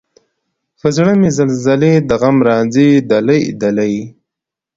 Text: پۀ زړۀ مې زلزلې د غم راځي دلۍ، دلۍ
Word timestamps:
پۀ 0.79 0.87
زړۀ 0.95 1.13
مې 1.19 1.29
زلزلې 1.37 1.93
د 2.09 2.11
غم 2.21 2.37
راځي 2.47 2.89
دلۍ، 3.09 3.43
دلۍ 3.61 3.95